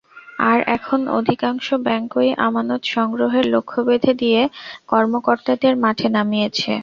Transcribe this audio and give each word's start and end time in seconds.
আর 0.41 0.59
এখন 0.75 0.99
অধিকাংশ 1.19 1.67
ব্যাংকই 1.85 2.29
আমানত 2.47 2.81
সংগ্রহের 2.93 3.45
লক্ষ্য 3.53 3.79
বেঁধে 3.87 4.13
দিয়ে 4.21 4.41
কর্মকর্তাদের 4.89 5.73
মাঠে 5.83 6.07
নামিয়েছে। 6.15 6.73